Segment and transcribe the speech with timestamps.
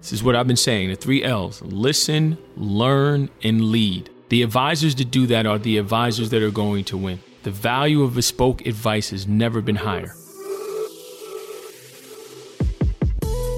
[0.00, 4.08] This is what I've been saying the three L's listen, learn, and lead.
[4.30, 7.20] The advisors that do that are the advisors that are going to win.
[7.42, 10.14] The value of bespoke advice has never been higher.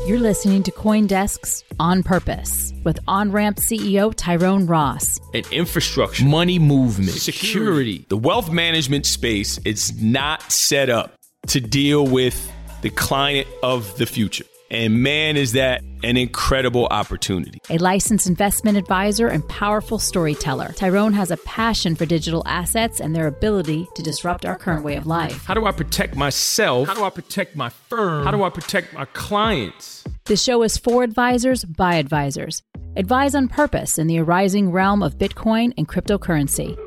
[0.04, 5.20] You're listening to Coindesk's On Purpose with OnRamp CEO Tyrone Ross.
[5.32, 8.04] An infrastructure, money movement, security.
[8.08, 11.14] The wealth management space is not set up
[11.48, 12.50] to deal with
[12.82, 14.44] the client of the future.
[14.72, 17.60] And man, is that an incredible opportunity.
[17.68, 23.14] A licensed investment advisor and powerful storyteller, Tyrone has a passion for digital assets and
[23.14, 25.44] their ability to disrupt our current way of life.
[25.44, 26.88] How do I protect myself?
[26.88, 28.24] How do I protect my firm?
[28.24, 30.04] How do I protect my clients?
[30.24, 32.62] This show is for advisors by advisors.
[32.96, 36.78] Advise on purpose in the arising realm of Bitcoin and cryptocurrency.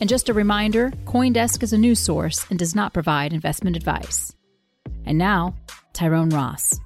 [0.00, 4.34] And just a reminder Coindesk is a news source and does not provide investment advice.
[5.04, 5.54] And now,
[5.92, 6.80] Tyrone Ross.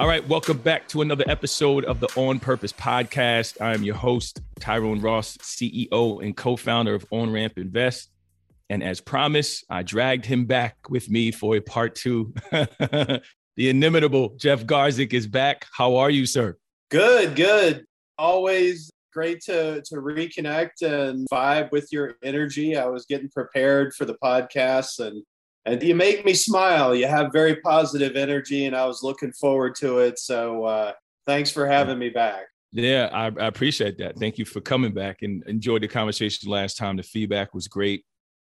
[0.00, 3.60] All right, welcome back to another episode of the On Purpose podcast.
[3.60, 8.10] I am your host, Tyrone Ross, CEO and co founder of On Ramp Invest.
[8.70, 12.32] And as promised, I dragged him back with me for a part two.
[12.52, 13.20] the
[13.56, 15.66] inimitable Jeff Garzik is back.
[15.72, 16.56] How are you, sir?
[16.90, 17.84] Good, good.
[18.18, 22.76] Always great to to reconnect and vibe with your energy.
[22.76, 25.24] I was getting prepared for the podcast and
[25.68, 26.94] and you make me smile.
[26.94, 30.18] You have very positive energy, and I was looking forward to it.
[30.18, 30.92] So uh,
[31.26, 32.46] thanks for having me back.
[32.72, 34.18] Yeah, I, I, appreciate that.
[34.18, 36.96] Thank you for coming back and enjoyed the conversation last time.
[36.96, 38.04] The feedback was great.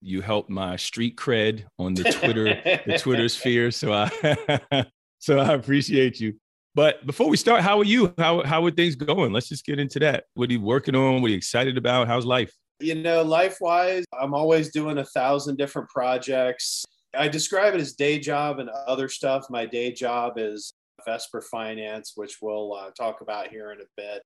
[0.00, 2.44] You helped my street cred on the Twitter,
[2.86, 3.70] the Twitter sphere.
[3.72, 4.86] So I,
[5.18, 6.34] so I appreciate you.
[6.76, 8.14] But before we start, how are you?
[8.18, 9.32] How how are things going?
[9.32, 10.24] Let's just get into that.
[10.34, 11.22] What are you working on?
[11.22, 12.08] What are you excited about?
[12.08, 12.52] How's life?
[12.80, 16.84] You know, life wise, I'm always doing a thousand different projects.
[17.16, 19.46] I describe it as day job and other stuff.
[19.50, 24.22] My day job is Vesper Finance, which we'll uh, talk about here in a bit,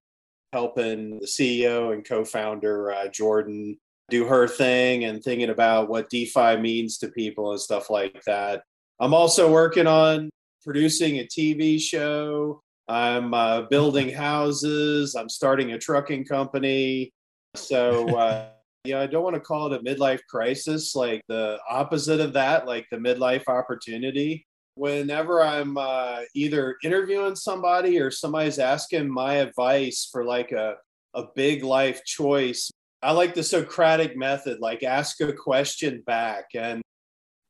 [0.53, 3.79] helping the CEO and co founder, uh, Jordan,
[4.11, 8.63] do her thing and thinking about what DeFi means to people and stuff like that.
[9.01, 10.31] I'm also working on
[10.65, 12.63] producing a TV show.
[12.89, 15.15] I'm uh, building houses.
[15.15, 17.13] I'm starting a trucking company.
[17.55, 18.49] So,
[18.93, 22.33] uh, yeah, I don't want to call it a midlife crisis, like the opposite of
[22.35, 24.47] that, like the midlife opportunity.
[24.75, 30.77] Whenever I'm uh, either interviewing somebody or somebody's asking my advice for like a,
[31.15, 32.71] a big life choice,
[33.03, 36.47] I like the Socratic method, like ask a question back.
[36.55, 36.83] And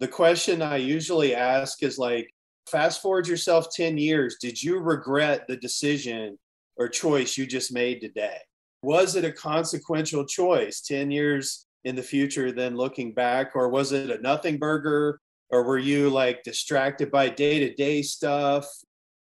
[0.01, 2.31] the question I usually ask is like,
[2.71, 6.39] fast forward yourself 10 years, did you regret the decision
[6.77, 8.39] or choice you just made today?
[8.83, 13.55] Was it a consequential choice 10 years in the future then looking back?
[13.55, 15.21] Or was it a nothing burger?
[15.51, 18.67] Or were you like distracted by day-to-day stuff?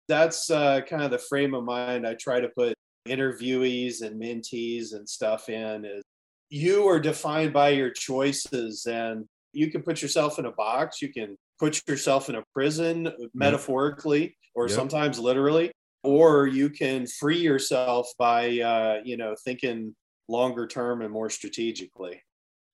[0.08, 2.74] That's uh, kind of the frame of mind i try to put
[3.08, 6.02] interviewees and mentees and stuff in is
[6.50, 11.00] you are defined by your choices and you can put yourself in a box.
[11.00, 14.76] You can put yourself in a prison metaphorically or yep.
[14.76, 15.72] sometimes literally
[16.06, 19.94] or you can free yourself by uh, you know thinking
[20.28, 22.22] longer term and more strategically.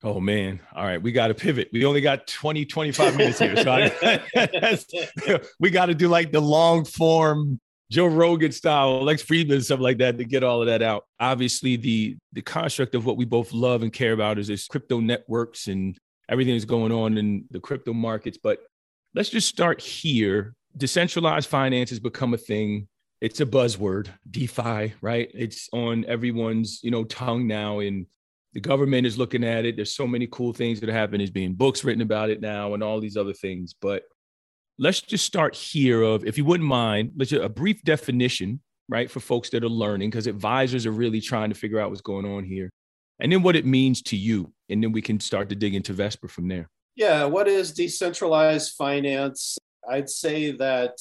[0.04, 0.60] Oh man.
[0.74, 1.00] All right.
[1.00, 1.68] We got to pivot.
[1.72, 3.56] We only got 20 25 minutes here.
[3.56, 7.60] So I, we got to do like the long form
[7.90, 11.04] joe rogan style lex fridman stuff like that to get all of that out.
[11.20, 14.98] Obviously the the construct of what we both love and care about is this crypto
[14.98, 15.96] networks and
[16.28, 18.38] everything that's going on in the crypto markets.
[18.42, 18.58] But
[19.14, 20.54] let's just start here.
[20.76, 22.88] Decentralized finance has become a thing
[23.22, 25.30] it's a buzzword, DeFi, right?
[25.32, 28.06] It's on everyone's, you know, tongue now and
[28.52, 29.76] the government is looking at it.
[29.76, 31.18] There's so many cool things that happen.
[31.18, 33.76] There's being books written about it now and all these other things.
[33.80, 34.02] But
[34.76, 39.08] let's just start here of, if you wouldn't mind, let's just, a brief definition, right,
[39.08, 42.26] for folks that are learning, because advisors are really trying to figure out what's going
[42.26, 42.70] on here.
[43.20, 44.52] And then what it means to you.
[44.68, 46.68] And then we can start to dig into Vesper from there.
[46.96, 47.26] Yeah.
[47.26, 49.58] What is decentralized finance?
[49.88, 50.98] I'd say that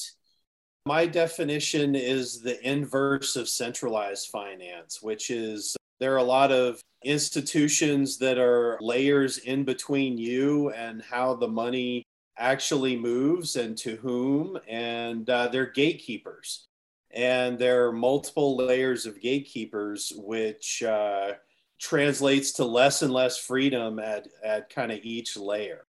[0.86, 6.80] my definition is the inverse of centralized finance, which is there are a lot of
[7.04, 12.02] institutions that are layers in between you and how the money
[12.38, 16.66] actually moves and to whom, and uh, they're gatekeepers.
[17.12, 21.32] And there are multiple layers of gatekeepers, which uh,
[21.78, 25.84] translates to less and less freedom at, at kind of each layer.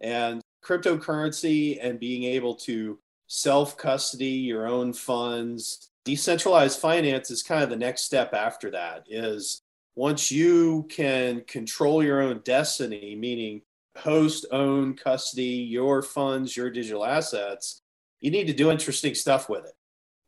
[0.00, 5.90] And cryptocurrency and being able to self custody, your own funds.
[6.04, 9.62] Decentralized finance is kind of the next step after that is
[9.96, 13.62] once you can control your own destiny, meaning
[13.96, 17.80] host, own, custody your funds, your digital assets,
[18.20, 19.72] you need to do interesting stuff with it.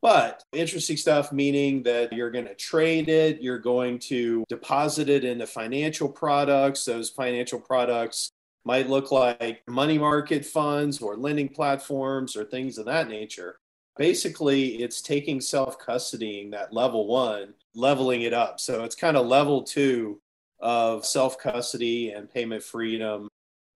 [0.00, 5.24] But interesting stuff meaning that you're going to trade it, you're going to deposit it
[5.24, 6.84] into financial products.
[6.84, 8.30] Those financial products
[8.68, 13.58] might look like money market funds or lending platforms or things of that nature.
[13.96, 18.60] Basically, it's taking self custodying that level one, leveling it up.
[18.60, 20.20] So it's kind of level two
[20.60, 23.28] of self custody and payment freedom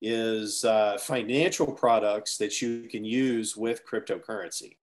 [0.02, 4.76] is uh, financial products that you can use with cryptocurrency.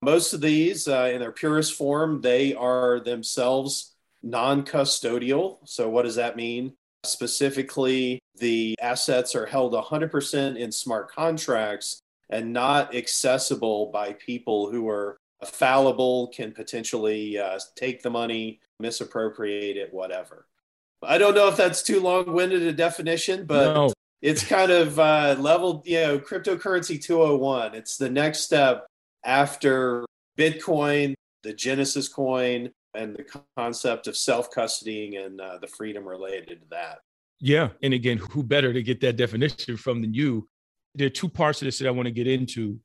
[0.00, 5.58] Most of these, uh, in their purest form, they are themselves non custodial.
[5.64, 6.74] So, what does that mean?
[7.06, 12.00] Specifically, the assets are held 100% in smart contracts
[12.30, 19.76] and not accessible by people who are fallible, can potentially uh, take the money, misappropriate
[19.76, 20.46] it, whatever.
[21.02, 23.92] I don't know if that's too long winded a definition, but no.
[24.22, 27.74] it's kind of uh, level, you know, cryptocurrency 201.
[27.74, 28.86] It's the next step
[29.24, 30.04] after
[30.38, 33.24] Bitcoin, the Genesis coin, and the
[33.56, 36.98] concept of self custodying and uh, the freedom related to that.
[37.40, 37.70] Yeah.
[37.82, 40.48] And again, who better to get that definition from than you?
[40.94, 42.80] There are two parts of this that I want to get into.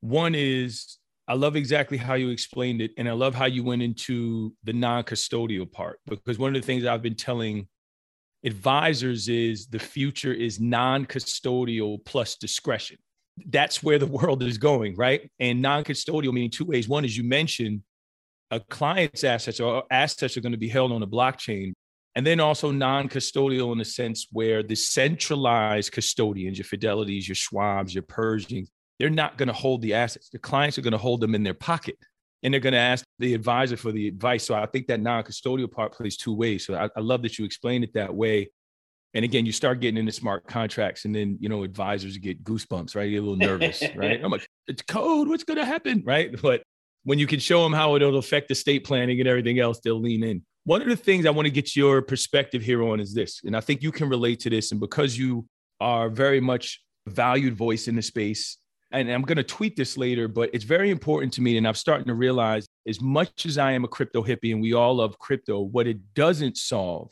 [0.00, 2.92] One is I love exactly how you explained it.
[2.98, 6.66] And I love how you went into the non custodial part because one of the
[6.66, 7.66] things I've been telling
[8.44, 12.98] advisors is the future is non custodial plus discretion
[13.46, 15.30] that's where the world is going, right?
[15.38, 16.88] And non-custodial meaning two ways.
[16.88, 17.82] One is you mentioned
[18.50, 21.72] a client's assets or assets are going to be held on a blockchain.
[22.14, 27.94] And then also non-custodial in the sense where the centralized custodians, your Fidelities, your Schwabs,
[27.94, 28.68] your Pershings,
[28.98, 30.28] they're not going to hold the assets.
[30.28, 31.96] The clients are going to hold them in their pocket
[32.42, 34.44] and they're going to ask the advisor for the advice.
[34.44, 36.66] So I think that non-custodial part plays two ways.
[36.66, 38.50] So I, I love that you explained it that way
[39.14, 42.94] and again, you start getting into smart contracts, and then you know advisors get goosebumps,
[42.94, 43.04] right?
[43.04, 44.20] You get a little nervous, right?
[44.22, 45.28] I'm like, it's code.
[45.28, 46.30] What's going to happen, right?
[46.40, 46.62] But
[47.04, 50.22] when you can show them how it'll affect estate planning and everything else, they'll lean
[50.22, 50.42] in.
[50.64, 53.56] One of the things I want to get your perspective here on is this, and
[53.56, 55.46] I think you can relate to this, and because you
[55.80, 58.58] are very much valued voice in the space,
[58.90, 61.74] and I'm going to tweet this later, but it's very important to me, and I'm
[61.74, 65.18] starting to realize as much as I am a crypto hippie, and we all love
[65.18, 67.10] crypto, what it doesn't solve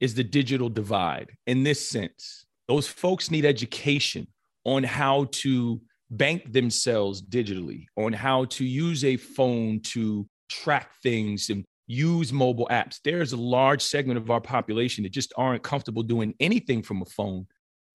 [0.00, 2.46] is the digital divide in this sense.
[2.68, 4.26] Those folks need education
[4.64, 5.80] on how to
[6.16, 12.68] bank themselves digitally, on how to use a phone to track things and use mobile
[12.70, 13.00] apps.
[13.04, 17.06] There's a large segment of our population that just aren't comfortable doing anything from a
[17.06, 17.46] phone.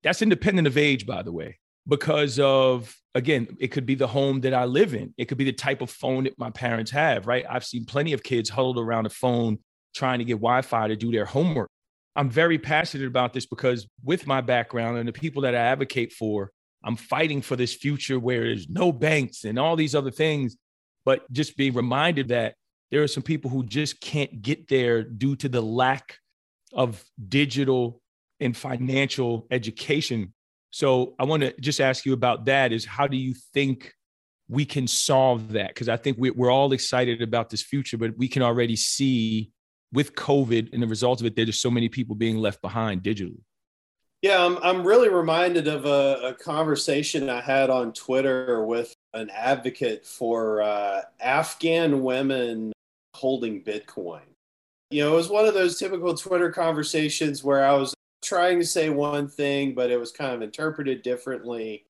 [0.03, 4.41] That's independent of age, by the way, because of, again, it could be the home
[4.41, 5.13] that I live in.
[5.17, 7.45] It could be the type of phone that my parents have, right?
[7.49, 9.57] I've seen plenty of kids huddled around a phone
[9.95, 11.69] trying to get Wi Fi to do their homework.
[12.15, 16.13] I'm very passionate about this because with my background and the people that I advocate
[16.13, 16.51] for,
[16.83, 20.57] I'm fighting for this future where there's no banks and all these other things.
[21.05, 22.55] But just being reminded that
[22.91, 26.17] there are some people who just can't get there due to the lack
[26.73, 28.01] of digital
[28.39, 30.33] and financial education.
[30.71, 33.93] So I want to just ask you about that is how do you think
[34.47, 35.69] we can solve that?
[35.69, 39.51] Because I think we're all excited about this future, but we can already see
[39.91, 43.03] with COVID and the results of it, there's just so many people being left behind
[43.03, 43.41] digitally.
[44.21, 49.29] Yeah, I'm, I'm really reminded of a, a conversation I had on Twitter with an
[49.29, 52.73] advocate for uh, Afghan women
[53.15, 54.21] holding Bitcoin.
[54.91, 58.65] You know, it was one of those typical Twitter conversations where I was trying to
[58.65, 61.85] say one thing, but it was kind of interpreted differently.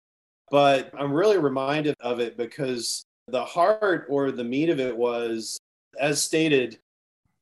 [0.51, 5.57] But I'm really reminded of it because the heart or the meat of it was,
[5.99, 6.77] as stated,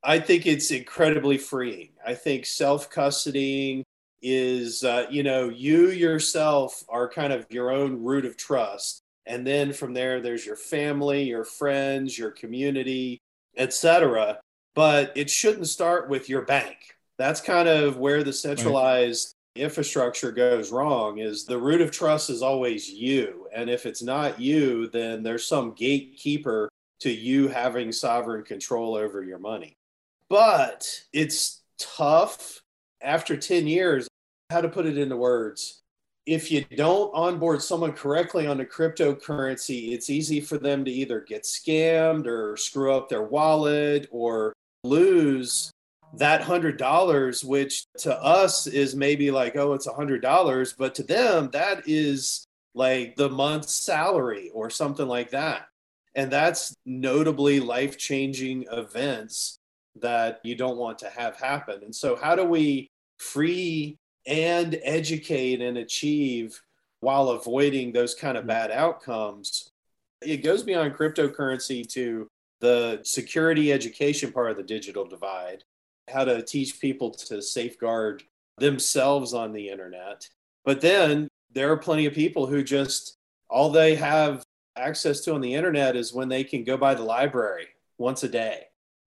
[0.01, 1.89] I think it's incredibly freeing.
[2.05, 3.83] I think self custodying
[4.21, 9.01] is, uh, you know, you yourself are kind of your own root of trust.
[9.25, 13.19] And then from there, there's your family, your friends, your community,
[13.57, 14.39] etc.
[14.75, 16.77] But it shouldn't start with your bank.
[17.17, 19.63] That's kind of where the centralized right.
[19.63, 23.47] infrastructure goes wrong is the root of trust is always you.
[23.53, 26.69] And if it's not you, then there's some gatekeeper
[27.01, 29.77] to you having sovereign control over your money
[30.29, 32.61] but it's tough
[33.01, 34.06] after 10 years.
[34.49, 35.81] How to put it into words?
[36.25, 41.19] If you don't onboard someone correctly on a cryptocurrency, it's easy for them to either
[41.19, 44.53] get scammed or screw up their wallet or
[44.85, 45.69] lose
[46.13, 50.95] that hundred dollars, which to us is maybe like, oh, it's a hundred dollars, but
[50.95, 55.67] to them, that is like the month's salary or something like that.
[56.15, 59.57] And that's notably life changing events
[59.99, 61.83] that you don't want to have happen.
[61.83, 62.87] And so, how do we
[63.17, 63.97] free
[64.27, 66.61] and educate and achieve
[66.99, 68.49] while avoiding those kind of mm-hmm.
[68.49, 69.71] bad outcomes?
[70.21, 72.27] it goes beyond cryptocurrency to
[72.59, 75.63] the security education part of the digital divide,
[76.09, 78.23] how to teach people to safeguard
[78.57, 80.27] themselves on the internet.
[80.65, 83.15] But then there are plenty of people who just
[83.49, 84.43] all they have
[84.75, 87.67] access to on the internet is when they can go by the library
[87.97, 88.63] once a day,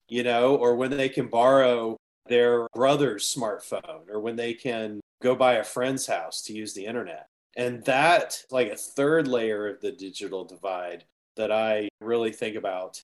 [0.09, 1.97] you know, or when they can borrow
[2.27, 6.87] their brother's smartphone or when they can go by a friend's house to use the
[6.87, 7.27] internet.
[7.57, 11.05] And that, like a third layer of the digital divide
[11.37, 13.03] that I really think about.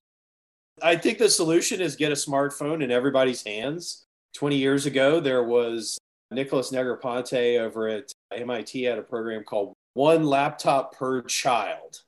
[0.83, 4.05] I think the solution is get a smartphone in everybody's hands.
[4.35, 5.99] 20 years ago, there was
[6.31, 12.03] Nicholas Negroponte over at MIT had a program called One Laptop Per Child,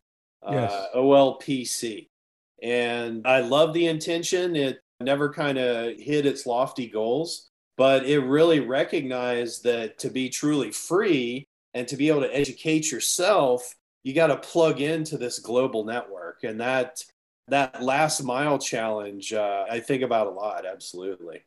[0.50, 0.70] yes.
[0.70, 2.08] uh, OLPC.
[2.62, 4.56] And I love the intention.
[4.56, 7.47] It never kind of hit its lofty goals,
[7.78, 12.90] but it really recognized that to be truly free and to be able to educate
[12.90, 16.42] yourself, you got to plug into this global network.
[16.42, 17.02] And that
[17.46, 20.66] that last mile challenge, uh, I think about a lot.
[20.66, 21.40] Absolutely.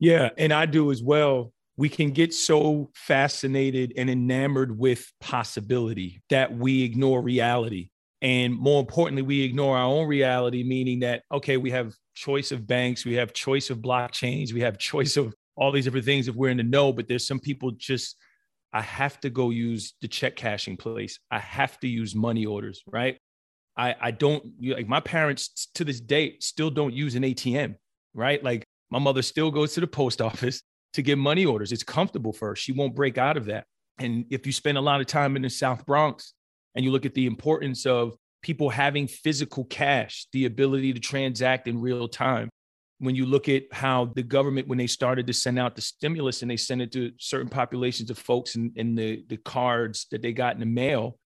[0.00, 1.52] Yeah, and I do as well.
[1.76, 7.90] We can get so fascinated and enamored with possibility that we ignore reality.
[8.20, 12.66] And more importantly, we ignore our own reality, meaning that, okay, we have choice of
[12.66, 16.34] banks, we have choice of blockchains, we have choice of all these different things if
[16.34, 18.16] we're in the know, but there's some people just,
[18.72, 21.18] I have to go use the check cashing place.
[21.30, 23.18] I have to use money orders, right?
[23.76, 27.76] I, I don't like my parents to this day still don't use an ATM,
[28.14, 28.42] right?
[28.42, 30.62] Like my mother still goes to the post office
[30.94, 31.72] to get money orders.
[31.72, 32.56] It's comfortable for her.
[32.56, 33.66] She won't break out of that.
[33.98, 36.34] And if you spend a lot of time in the South Bronx
[36.74, 41.66] and you look at the importance of people having physical cash, the ability to transact
[41.66, 42.50] in real time.
[42.98, 46.42] When you look at how the government, when they started to send out the stimulus
[46.42, 50.22] and they sent it to certain populations of folks in, in the, the cards that
[50.22, 51.18] they got in the mail,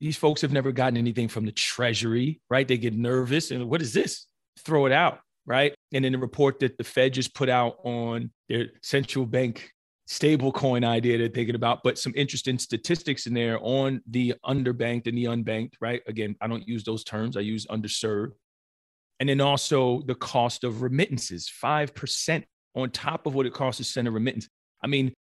[0.00, 2.66] these folks have never gotten anything from the treasury, right?
[2.66, 4.26] They get nervous and what is this?
[4.60, 5.74] Throw it out, right?
[5.92, 9.70] And then the report that the Fed just put out on their central bank
[10.06, 15.06] stable coin idea they're thinking about, but some interesting statistics in there on the underbanked
[15.06, 16.02] and the unbanked, right?
[16.06, 18.32] Again, I don't use those terms, I use underserved.
[19.22, 22.42] And then also the cost of remittances, 5%
[22.74, 24.48] on top of what it costs to send a remittance.
[24.82, 25.14] I mean,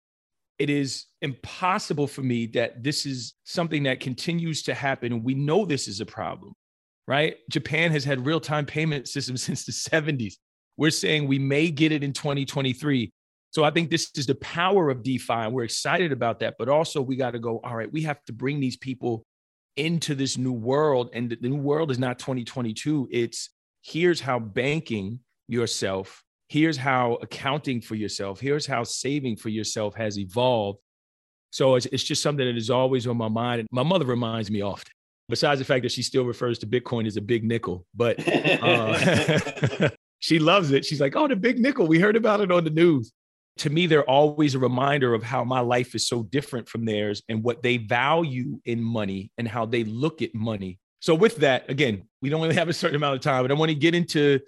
[0.61, 5.25] it is impossible for me that this is something that continues to happen.
[5.25, 6.53] We know this is a problem,
[7.09, 7.39] right?
[7.51, 10.35] Japan has had real time payment systems since the 70s.
[10.77, 13.11] We're saying we may get it in 2023.
[13.51, 16.55] So I think this is the power of DeFi, and we're excited about that.
[16.57, 17.59] But also, we got to go.
[17.65, 19.25] All right, we have to bring these people
[19.77, 23.09] into this new world, and the new world is not 2022.
[23.11, 23.51] It's
[23.89, 30.19] here's how banking yourself, here's how accounting for yourself, here's how saving for yourself has
[30.19, 30.79] evolved.
[31.51, 33.61] So it's, it's just something that is always on my mind.
[33.61, 34.93] And my mother reminds me often
[35.29, 39.91] besides the fact that she still refers to Bitcoin as a big nickel, but uh,
[40.21, 40.85] she loves it.
[40.85, 41.87] She's like, oh, the big nickel.
[41.87, 43.13] We heard about it on the news
[43.59, 47.23] to me, they're always a reminder of how my life is so different from theirs
[47.29, 50.79] and what they value in money and how they look at money.
[51.01, 53.55] So, with that, again, we don't really have a certain amount of time, but I
[53.55, 54.41] want to get into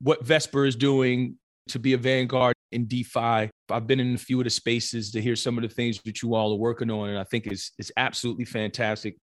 [0.00, 1.36] what Vesper is doing
[1.68, 3.50] to be a vanguard in DeFi.
[3.70, 6.22] I've been in a few of the spaces to hear some of the things that
[6.22, 9.16] you all are working on, and I think it's, it's absolutely fantastic.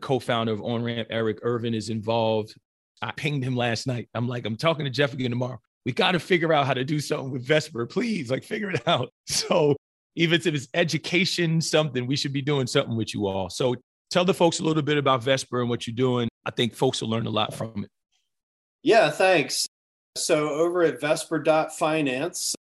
[0.00, 2.54] Co founder of OnRamp, Eric Ervin, is involved.
[3.02, 4.08] I pinged him last night.
[4.14, 6.84] I'm like, I'm talking to Jeff again tomorrow we got to figure out how to
[6.84, 9.10] do something with Vesper, please, like figure it out.
[9.26, 9.74] So
[10.16, 13.48] even if it's education, something, we should be doing something with you all.
[13.48, 13.74] So
[14.10, 16.28] tell the folks a little bit about Vesper and what you're doing.
[16.44, 17.90] I think folks will learn a lot from it.
[18.82, 19.66] Yeah, thanks.
[20.16, 22.54] So over at Vesper.finance,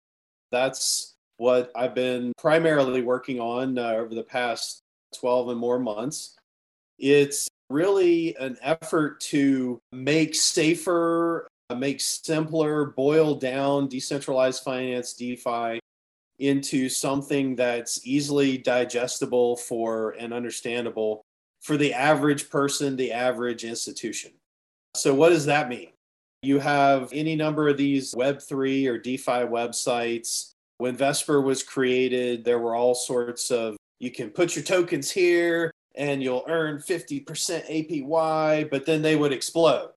[0.51, 4.81] that's what I've been primarily working on uh, over the past
[5.19, 6.37] 12 and more months.
[6.99, 15.81] It's really an effort to make safer make simpler, boil down decentralized finance, DeFi,
[16.39, 21.24] into something that's easily digestible for and understandable
[21.65, 24.31] for the average person, the average institution.
[24.95, 25.89] So, what does that mean?
[26.43, 30.53] You have any number of these Web3 or DeFi websites.
[30.77, 35.71] When Vesper was created, there were all sorts of you can put your tokens here
[35.95, 39.91] and you'll earn 50% APY, but then they would explode.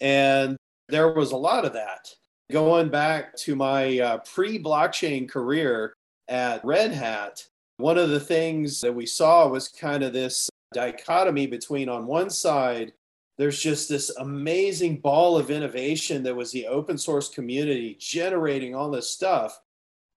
[0.00, 0.56] And
[0.88, 2.14] there was a lot of that.
[2.52, 5.94] Going back to my uh, pre blockchain career
[6.28, 7.44] at Red Hat,
[7.78, 12.30] one of the things that we saw was kind of this dichotomy between, on one
[12.30, 12.92] side,
[13.36, 18.90] there's just this amazing ball of innovation that was the open source community generating all
[18.90, 19.60] this stuff.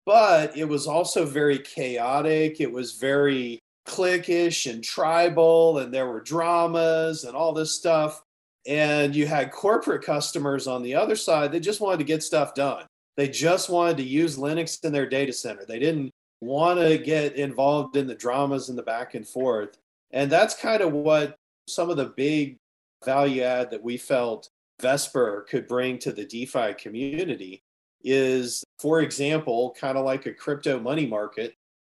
[0.06, 2.60] But it was also very chaotic.
[2.60, 8.24] It was very cliquish and tribal, and there were dramas and all this stuff.
[8.68, 12.56] And you had corporate customers on the other side that just wanted to get stuff
[12.56, 12.86] done.
[13.18, 15.66] They just wanted to use Linux in their data center.
[15.66, 19.78] They didn't want to get involved in the dramas and the back and forth.
[20.14, 21.36] And that's kind of what
[21.68, 22.58] some of the big
[23.06, 24.50] value add that we felt
[24.82, 27.64] Vesper could bring to the DeFi community
[28.04, 31.54] is, for example, kind of like a crypto money market,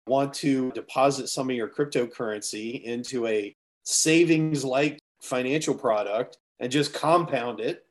[0.07, 3.53] want to deposit some of your cryptocurrency into a
[3.83, 7.85] savings like financial product and just compound it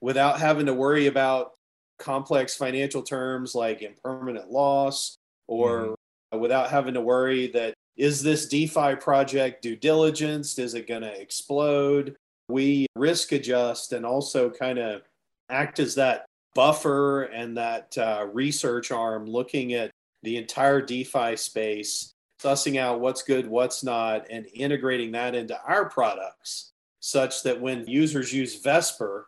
[0.00, 1.52] without having to worry about
[1.98, 5.16] complex financial terms like impermanent loss
[5.46, 5.96] or
[6.32, 6.38] mm-hmm.
[6.40, 10.58] without having to worry that is this DeFi project due diligence?
[10.58, 12.16] Is it going to explode?
[12.48, 15.02] We risk adjust and also kind of
[15.48, 19.90] act as that buffer and that uh, research arm looking at
[20.22, 25.88] the entire DeFi space, sussing out what's good, what's not, and integrating that into our
[25.88, 29.26] products such that when users use Vesper,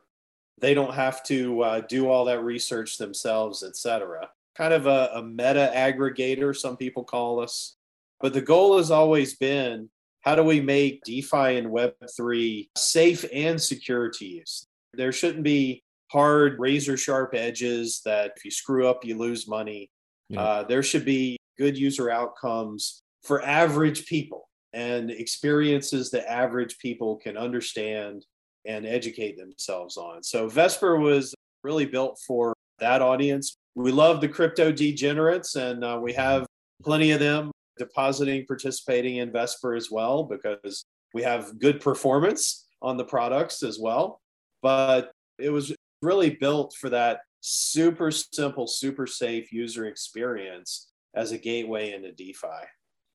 [0.59, 4.31] they don't have to uh, do all that research themselves, et cetera.
[4.57, 7.77] Kind of a, a meta aggregator, some people call us.
[8.21, 9.89] But the goal has always been
[10.27, 14.67] how do we make DeFi and Web3 safe and secure to use?
[14.93, 19.89] There shouldn't be hard, razor sharp edges that if you screw up, you lose money.
[20.29, 20.41] Yeah.
[20.41, 27.17] Uh, there should be good user outcomes for average people and experiences that average people
[27.17, 28.25] can understand
[28.67, 30.25] and educate themselves on.
[30.25, 33.57] So Vesper was really built for that audience.
[33.77, 36.47] We love the crypto degenerates, and uh, we have
[36.83, 42.97] plenty of them depositing, participating in Vesper as well because we have good performance on
[42.97, 44.21] the products as well.
[44.63, 51.39] But it was really built for that super simple, super safe user experience as a
[51.39, 52.49] gateway into DeFi.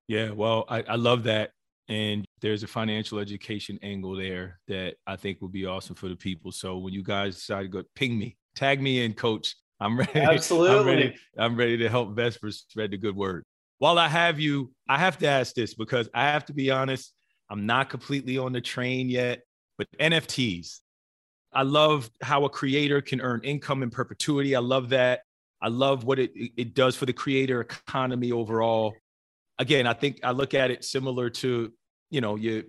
[0.07, 1.51] Yeah, well, I, I love that.
[1.87, 6.15] And there's a financial education angle there that I think will be awesome for the
[6.15, 6.51] people.
[6.51, 9.55] So when you guys decide to go, ping me, tag me in, coach.
[9.79, 10.19] I'm ready.
[10.19, 10.77] Absolutely.
[10.79, 13.43] I'm ready, I'm ready to help Vesper spread the good word.
[13.81, 17.15] While I have you, I have to ask this because I have to be honest,
[17.49, 19.41] I'm not completely on the train yet,
[19.75, 20.81] but NFTs,
[21.51, 24.55] I love how a creator can earn income in perpetuity.
[24.55, 25.21] I love that.
[25.63, 28.93] I love what it, it does for the creator economy overall.
[29.57, 31.73] Again, I think I look at it similar to,
[32.11, 32.65] you know, you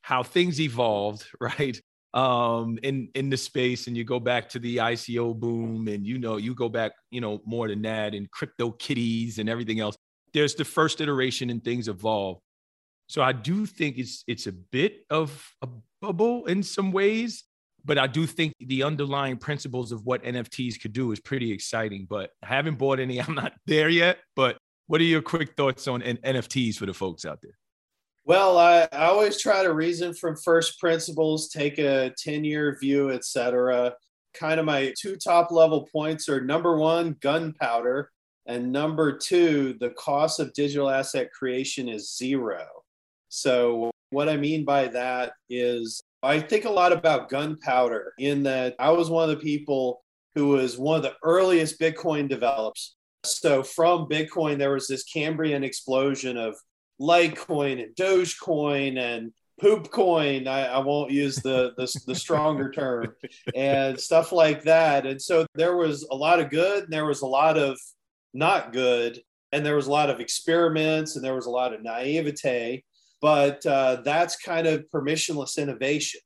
[0.00, 1.78] how things evolved, right?
[2.14, 6.18] Um, in in the space, and you go back to the ICO boom, and you
[6.18, 9.94] know, you go back, you know, more than that, and crypto kitties and everything else.
[10.32, 12.38] There's the first iteration, and things evolve.
[13.06, 15.68] So I do think it's it's a bit of a
[16.00, 17.44] bubble in some ways
[17.84, 22.06] but I do think the underlying principles of what NFTs could do is pretty exciting.
[22.08, 23.20] But I haven't bought any.
[23.22, 24.18] I'm not there yet.
[24.36, 27.56] But what are your quick thoughts on NFTs for the folks out there?
[28.24, 33.10] Well, I, I always try to reason from first principles, take a 10 year view,
[33.10, 33.94] etc.
[34.34, 38.10] Kind of my two top level points are number one, gunpowder,
[38.48, 42.66] and number two, the cost of digital asset creation is zero.
[43.28, 48.74] So, what I mean by that is I think a lot about gunpowder in that
[48.78, 50.02] I was one of the people
[50.34, 52.96] who was one of the earliest Bitcoin developers.
[53.24, 56.56] So from Bitcoin, there was this Cambrian explosion of
[57.00, 60.46] Litecoin and Dogecoin and Poopcoin.
[60.46, 63.14] I, I won't use the, the, the stronger term
[63.54, 65.06] and stuff like that.
[65.06, 67.78] And so there was a lot of good and there was a lot of
[68.34, 69.20] not good.
[69.52, 72.84] And there was a lot of experiments and there was a lot of naivete
[73.20, 76.20] but uh, that's kind of permissionless innovation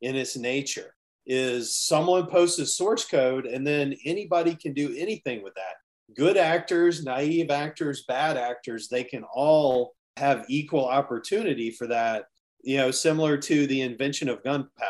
[0.00, 0.94] in its nature
[1.26, 5.74] is someone posts a source code and then anybody can do anything with that
[6.16, 12.24] good actors naive actors bad actors they can all have equal opportunity for that
[12.62, 14.88] you know similar to the invention of gunpowder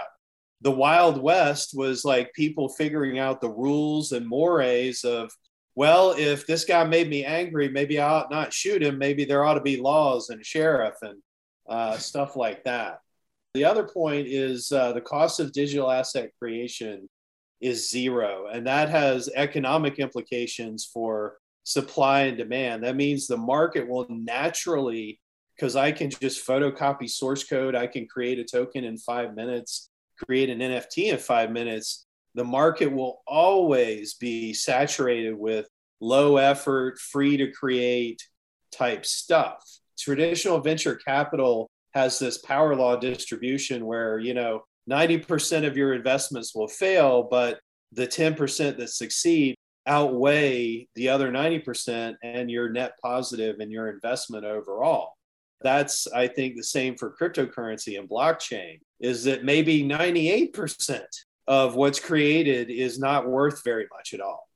[0.60, 5.32] the wild west was like people figuring out the rules and mores of
[5.78, 9.44] well if this guy made me angry maybe i ought not shoot him maybe there
[9.44, 11.22] ought to be laws and sheriff and
[11.68, 13.00] uh, stuff like that.
[13.54, 17.08] The other point is uh, the cost of digital asset creation
[17.60, 22.84] is zero, and that has economic implications for supply and demand.
[22.84, 25.20] That means the market will naturally,
[25.56, 29.90] because I can just photocopy source code, I can create a token in five minutes,
[30.24, 32.06] create an NFT in five minutes.
[32.34, 35.68] The market will always be saturated with
[36.00, 38.22] low effort, free to create
[38.70, 39.62] type stuff.
[39.98, 46.54] Traditional venture capital has this power law distribution where you know 90% of your investments
[46.54, 47.60] will fail but
[47.92, 49.54] the 10% that succeed
[49.86, 55.14] outweigh the other 90% and you're net positive in your investment overall.
[55.62, 61.02] That's, I think, the same for cryptocurrency and blockchain, is that maybe 98%
[61.48, 64.46] of what's created is not worth very much at all.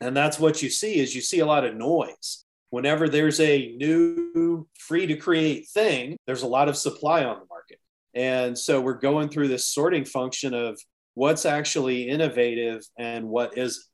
[0.00, 2.44] And that's what you see is you see a lot of noise.
[2.70, 7.46] Whenever there's a new free to create thing, there's a lot of supply on the
[7.50, 7.80] market.
[8.14, 10.78] And so we're going through this sorting function of
[11.14, 13.84] what's actually innovative and what isn't.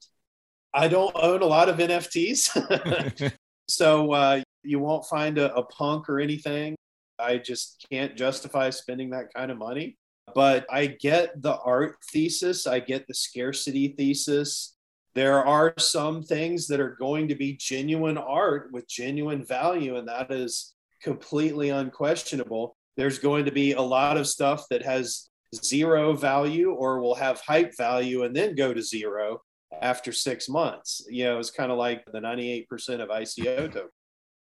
[0.74, 3.32] I don't own a lot of NFTs.
[3.68, 6.76] so uh, you won't find a, a punk or anything.
[7.18, 9.96] I just can't justify spending that kind of money.
[10.34, 14.76] But I get the art thesis, I get the scarcity thesis.
[15.14, 20.08] There are some things that are going to be genuine art with genuine value, and
[20.08, 22.76] that is completely unquestionable.
[22.96, 27.40] There's going to be a lot of stuff that has zero value or will have
[27.40, 29.40] hype value and then go to zero
[29.80, 31.06] after six months.
[31.08, 32.66] You know, it's kind of like the 98%
[33.00, 33.88] of ICO token.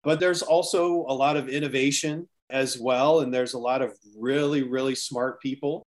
[0.04, 3.20] But there's also a lot of innovation as well.
[3.20, 5.86] And there's a lot of really, really smart people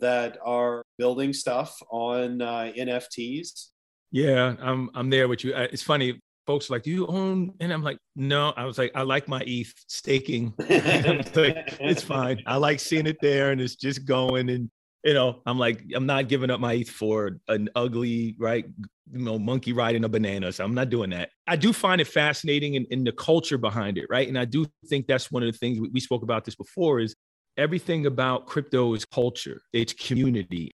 [0.00, 3.68] that are building stuff on uh, NFTs.
[4.10, 5.54] Yeah, I'm I'm there with you.
[5.54, 9.02] It's funny, folks like, "Do you own?" And I'm like, "No." I was like, "I
[9.02, 10.52] like my ETH staking.
[10.58, 12.42] like, it's fine.
[12.46, 14.70] I like seeing it there, and it's just going." And
[15.04, 18.64] you know, I'm like, I'm not giving up my ETH for an ugly, right?
[19.12, 20.52] You know, monkey riding a banana.
[20.52, 21.30] So I'm not doing that.
[21.46, 24.28] I do find it fascinating in, in the culture behind it, right?
[24.28, 27.00] And I do think that's one of the things we, we spoke about this before
[27.00, 27.16] is
[27.56, 30.72] everything about crypto is culture, it's community,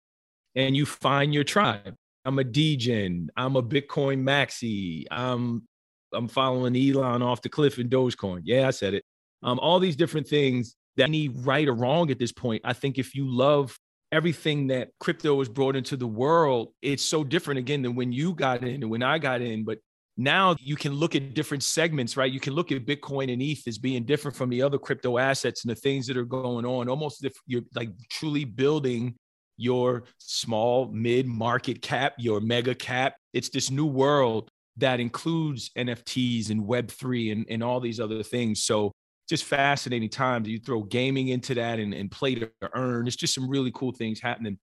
[0.55, 1.95] and you find your tribe.
[2.25, 3.29] I'm a degen.
[3.37, 5.05] I'm a Bitcoin maxi.
[5.11, 5.67] I'm
[6.13, 8.41] I'm following Elon off the cliff in Dogecoin.
[8.43, 9.03] Yeah, I said it.
[9.43, 12.61] Um, all these different things that any right or wrong at this point.
[12.65, 13.77] I think if you love
[14.15, 18.33] everything that crypto has brought into the world, it's so different again than when you
[18.33, 19.65] got in and when I got in.
[19.65, 19.79] But
[20.15, 22.31] now you can look at different segments, right?
[22.31, 25.65] You can look at Bitcoin and ETH as being different from the other crypto assets
[25.65, 29.15] and the things that are going on, almost if you're like truly building
[29.57, 33.15] your small mid market cap, your mega cap.
[33.33, 38.63] It's this new world that includes NFTs and Web3 and, and all these other things.
[38.63, 38.93] So
[39.27, 40.47] just fascinating times.
[40.47, 43.07] You throw gaming into that and, and play to earn.
[43.07, 44.57] It's just some really cool things happening.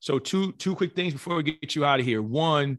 [0.00, 2.22] So two two quick things before we get you out of here.
[2.22, 2.78] One,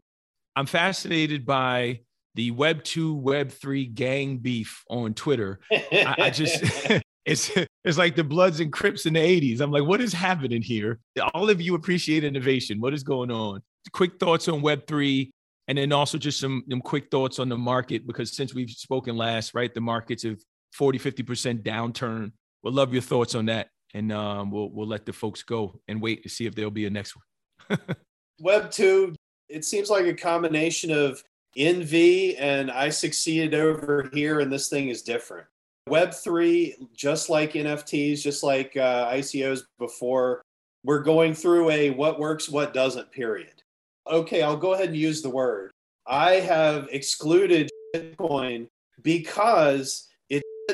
[0.56, 2.00] I'm fascinated by
[2.34, 5.60] the Web two, Web three gang beef on Twitter.
[5.72, 6.62] I, I just
[7.26, 7.50] it's
[7.84, 9.60] it's like the Bloods and Crips in the 80s.
[9.60, 10.98] I'm like, what is happening here?
[11.34, 12.80] All of you appreciate innovation.
[12.80, 13.60] What is going on?
[13.92, 15.32] Quick thoughts on Web three,
[15.66, 19.16] and then also just some, some quick thoughts on the market because since we've spoken
[19.16, 20.38] last, right, the markets have
[20.72, 22.32] 40, 50% downturn.
[22.62, 23.68] We'll love your thoughts on that.
[23.94, 26.86] And um, we'll, we'll let the folks go and wait to see if there'll be
[26.86, 27.78] a next one.
[28.40, 29.14] Web 2,
[29.48, 31.22] it seems like a combination of
[31.56, 35.46] envy and I succeeded over here and this thing is different.
[35.88, 40.42] Web 3, just like NFTs, just like uh, ICOs before,
[40.84, 43.62] we're going through a what works, what doesn't period.
[44.06, 45.70] Okay, I'll go ahead and use the word.
[46.06, 48.68] I have excluded Bitcoin
[49.02, 50.08] because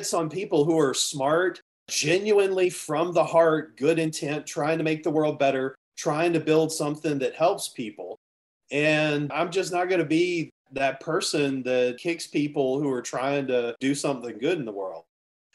[0.05, 5.03] it's on people who are smart, genuinely from the heart, good intent, trying to make
[5.03, 8.19] the world better, trying to build something that helps people.
[8.71, 13.47] And I'm just not going to be that person that kicks people who are trying
[13.47, 15.05] to do something good in the world.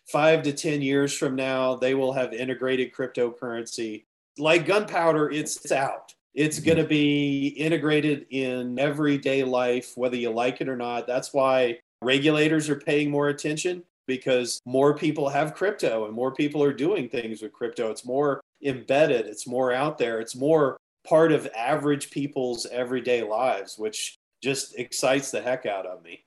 [0.08, 4.06] Five to 10 years from now, they will have integrated cryptocurrency.
[4.40, 6.12] Like gunpowder, it's out.
[6.34, 6.66] It's mm-hmm.
[6.66, 11.06] going to be integrated in everyday life, whether you like it or not.
[11.06, 16.62] That's why regulators are paying more attention because more people have crypto and more people
[16.62, 17.92] are doing things with crypto.
[17.92, 20.76] It's more embedded, it's more out there, it's more
[21.08, 26.26] part of average people's everyday lives, which just excites the heck out of me.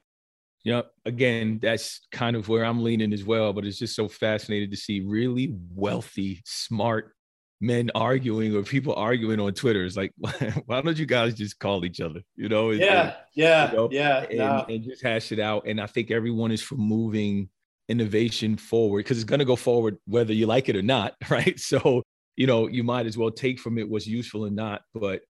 [0.65, 0.93] Yep.
[1.05, 3.53] Again, that's kind of where I'm leaning as well.
[3.53, 7.17] But it's just so fascinating to see really wealthy, smart
[7.61, 9.85] men arguing or people arguing on Twitter.
[9.85, 10.13] It's like,
[10.67, 12.21] why don't you guys just call each other?
[12.37, 12.71] You know?
[12.71, 13.03] Yeah.
[13.03, 13.71] And, yeah.
[13.71, 14.19] You know, yeah.
[14.29, 14.67] And, no.
[14.69, 15.67] and, just hash it out.
[15.67, 17.49] And I think everyone is for moving
[17.93, 21.61] innovation forward because it's going to go forward whether you like it or not right?
[21.61, 22.03] So
[22.37, 25.23] you know you might as well take from it what's useful and not but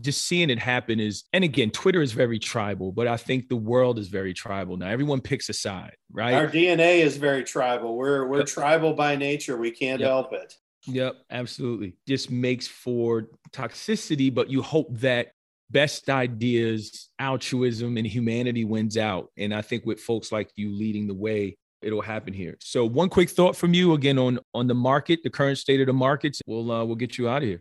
[0.00, 3.56] just seeing it happen is and again twitter is very tribal but i think the
[3.56, 4.88] world is very tribal now.
[4.88, 6.34] Everyone picks a side right?
[6.34, 7.96] Our dna is very tribal.
[7.96, 8.46] We're we're yep.
[8.46, 9.56] tribal by nature.
[9.56, 10.08] We can't yep.
[10.08, 10.54] help it.
[10.86, 11.96] Yep absolutely.
[12.06, 15.32] Just makes for toxicity but you hope that
[15.70, 19.30] best ideas altruism and humanity wins out.
[19.36, 22.56] And i think with folks like you leading the way it'll happen here.
[22.60, 25.86] So one quick thought from you again on on the market, the current state of
[25.86, 26.40] the markets.
[26.46, 27.60] We'll uh, we'll get you out of here.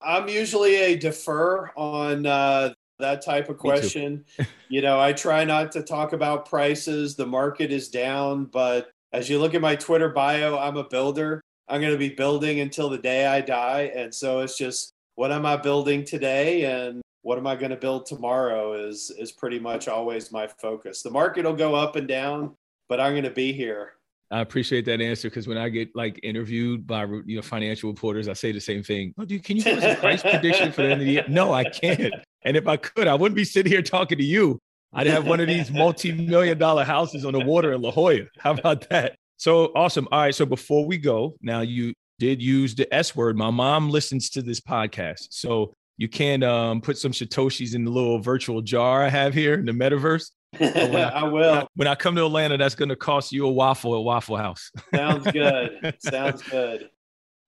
[0.00, 4.24] I'm usually a defer on uh, that type of question.
[4.68, 7.16] you know, I try not to talk about prices.
[7.16, 11.40] The market is down, but as you look at my Twitter bio, I'm a builder.
[11.68, 13.92] I'm going to be building until the day I die.
[13.94, 17.76] And so it's just what am I building today and what am I going to
[17.76, 21.00] build tomorrow is is pretty much always my focus.
[21.00, 22.54] The market will go up and down,
[22.88, 23.92] but I'm going to be here.
[24.30, 28.28] I appreciate that answer because when I get like interviewed by you know financial reporters,
[28.28, 29.14] I say the same thing.
[29.18, 31.24] Oh, dude, can you give us a price prediction for the end of the year?
[31.28, 32.12] No, I can't.
[32.42, 34.58] And if I could, I wouldn't be sitting here talking to you.
[34.92, 38.20] I'd have one of these multi-million dollar houses on the water in La Jolla.
[38.38, 39.16] How about that?
[39.36, 40.06] So awesome.
[40.12, 40.34] All right.
[40.34, 43.36] So before we go, now you did use the S word.
[43.36, 45.26] My mom listens to this podcast.
[45.30, 49.54] So you can um, put some Satoshis in the little virtual jar I have here
[49.54, 50.30] in the metaverse.
[50.60, 51.32] I, I, will.
[51.32, 54.02] When I, when I come to Atlanta, that's going to cost you a waffle at
[54.02, 54.70] Waffle House.
[54.94, 55.96] Sounds good.
[55.98, 56.90] Sounds good.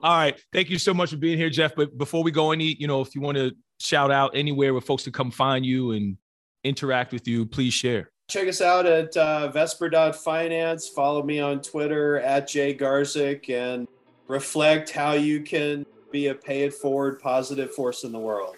[0.00, 0.40] All right.
[0.52, 1.74] Thank you so much for being here, Jeff.
[1.74, 4.82] But before we go any, you know, if you want to shout out anywhere where
[4.82, 6.16] folks can come find you and
[6.64, 8.10] interact with you, please share.
[8.28, 10.88] Check us out at uh, Vesper.finance.
[10.88, 13.86] Follow me on Twitter at Jay Garzik and
[14.26, 18.56] reflect how you can be a pay it forward positive force in the world.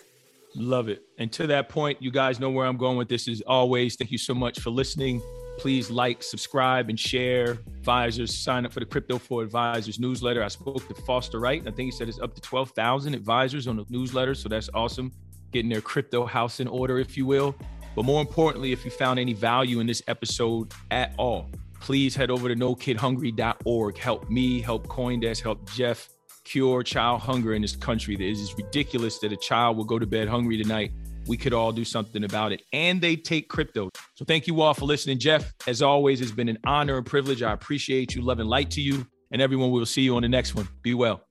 [0.59, 1.03] Love it.
[1.19, 3.29] And to that point, you guys know where I'm going with this.
[3.29, 5.23] Is always thank you so much for listening.
[5.57, 7.53] Please like, subscribe, and share.
[7.79, 10.43] Advisors, sign up for the Crypto for Advisors newsletter.
[10.43, 11.63] I spoke to Foster Wright.
[11.63, 14.35] I think he said it's up to 12,000 advisors on the newsletter.
[14.35, 15.13] So that's awesome.
[15.53, 17.57] Getting their crypto house in order, if you will.
[17.95, 22.31] But more importantly, if you found any value in this episode at all, please head
[22.31, 23.99] over to nokidhungry.org.
[23.99, 26.09] Help me, help Coindesk, help Jeff
[26.49, 28.15] cure child hunger in this country.
[28.15, 30.93] It is ridiculous that a child will go to bed hungry tonight.
[31.27, 32.63] We could all do something about it.
[32.73, 33.91] And they take crypto.
[34.15, 35.19] So thank you all for listening.
[35.19, 37.43] Jeff, as always, it's been an honor and privilege.
[37.43, 38.23] I appreciate you.
[38.23, 39.07] Love and light to you.
[39.31, 40.67] And everyone, we will see you on the next one.
[40.81, 41.23] Be well.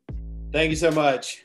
[0.51, 1.43] Thank you so much.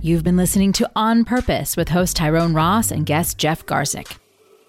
[0.00, 4.16] You've been listening to On Purpose with host Tyrone Ross and guest Jeff Garzik.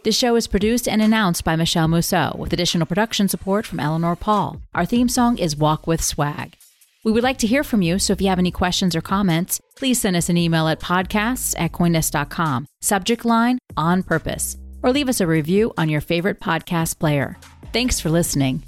[0.03, 4.15] This show is produced and announced by Michele Musso with additional production support from Eleanor
[4.15, 4.61] Pahl.
[4.73, 6.55] Our theme song is Walk with Swag.
[7.03, 9.59] We would like to hear from you, so if you have any questions or comments,
[9.75, 15.09] please send us an email at podcasts at coindesk.com, subject line on purpose, or leave
[15.09, 17.37] us a review on your favorite podcast player.
[17.73, 18.63] Thanks for listening.